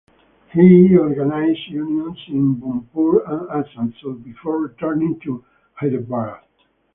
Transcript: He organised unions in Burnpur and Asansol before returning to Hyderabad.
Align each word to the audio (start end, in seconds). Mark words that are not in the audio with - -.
He 0.51 0.97
organised 0.97 1.69
unions 1.69 2.17
in 2.29 2.55
Burnpur 2.55 3.21
and 3.27 3.47
Asansol 3.49 4.23
before 4.23 4.57
returning 4.59 5.19
to 5.19 5.45
Hyderabad. 5.75 6.41